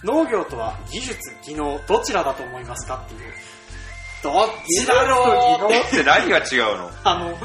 [0.03, 3.33] 農業とは技術技能どちらだと思いますかっていう。
[4.21, 4.33] どっ
[4.67, 6.91] ちだろう技能って何が違うの？
[7.03, 7.37] あの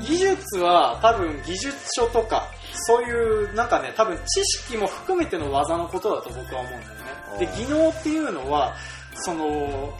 [0.00, 7.00] 技術は多分技術書とかそういうなんかね多分知識も含めての技のことだと僕は思うんだよね。
[7.38, 8.74] で技能っていうのは
[9.14, 9.92] その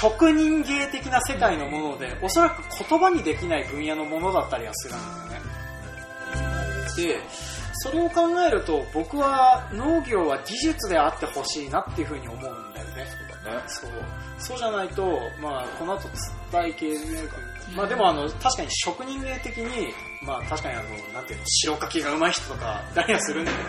[0.00, 4.98] 職人芸的な世界のものでおそらく言葉にできない分野のものだったりはするん
[5.30, 5.48] だよね。
[6.96, 7.20] で
[7.80, 13.06] それを考えると僕は農業は技術であってほしいなっていうふうに思うんだよね。
[13.66, 13.90] そう
[14.38, 14.58] そう。
[14.58, 16.08] じゃないと、まあ、この後
[16.52, 16.94] 伝え系
[17.74, 23.64] まあでもあの確かに職人芸的に、まあ確かにあの、なんていうの、白書きが上手い人とか、いたりはするんだよね。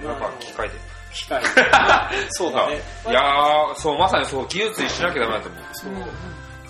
[0.00, 0.74] で やっぱ機械で。
[1.12, 1.42] 機械。
[1.72, 2.66] まあ そうだ。
[2.68, 2.80] ね。
[3.08, 5.64] いやーそうまさにそう技術にしなきゃダメだと思う。
[5.72, 5.92] そう。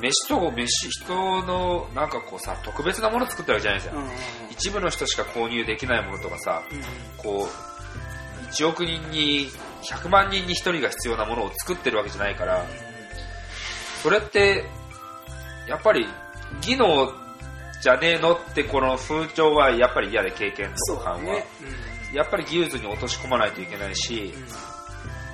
[0.01, 4.17] 飯と飯人のなんかこうさ特別なもの作ってるわけじゃないんですよ、うんうんうん。
[4.51, 6.81] 一部の人しか購入できないものとかさうん
[7.17, 9.49] こう1億人に
[9.83, 12.65] 100万人に1人が必要なものを作ってるわけじゃないから
[14.03, 14.65] それって
[15.69, 16.07] やっぱり
[16.61, 17.13] 技能
[17.81, 21.45] じゃねえのってこの風潮はやっぱり嫌で経験と感は、だね。
[22.13, 24.43] やっぱり技術に落とし込まないといけないしうん、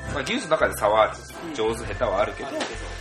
[0.09, 0.15] うん。
[0.15, 1.19] まあ、技術の中で差はある。
[1.49, 1.55] うん。
[1.55, 2.49] 上手下手はあるけど。
[2.49, 2.96] あるけど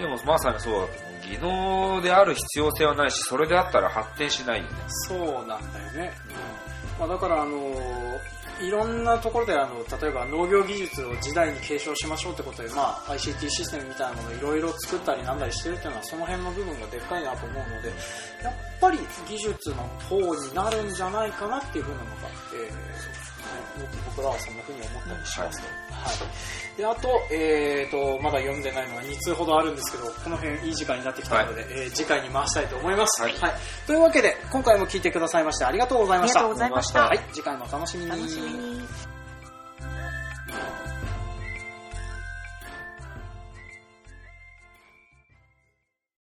[0.00, 6.12] でもまさにそうだと思う技能である必要性はないしそれであったら発展しないよねそうなんだよね。
[6.28, 7.74] うんまあ、だから、あの
[8.60, 17.88] いろんなところであの例えば農業技術を時代に継承しましょうってことで、まあ、ICT システムみたいなものをいろいろ作ったりなんだりしてるっていうのはその辺の部分がでっかいなと思うので
[18.44, 19.76] やっぱり技術の
[20.10, 22.12] 方になるんじゃないかなっていうふうなのが、
[22.54, 23.30] えーね
[23.78, 25.66] 僕とトラはそんな風に思ったりしますと。
[25.92, 26.26] は
[26.76, 26.78] い。
[26.78, 33.22] で、あと、え、ー、と、まだ読んでないのが2通ほどあるんですけど、この辺いい時間になってきたので、はい、えー、次回に回したいと思います。
[33.22, 33.32] はい。
[33.38, 33.54] はい、
[33.86, 36.40] というわけで、今回も聞いてくださいましてありがとうございました。
[36.40, 37.00] ありがとうございました。
[37.00, 37.34] いしたはい。
[37.34, 38.10] 次回もお楽しみに。
[38.10, 38.80] 楽しみに。